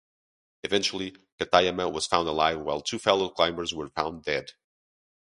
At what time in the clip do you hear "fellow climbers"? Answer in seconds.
2.97-3.71